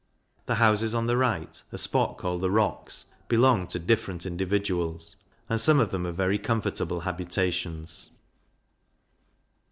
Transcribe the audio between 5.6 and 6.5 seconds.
some of them are very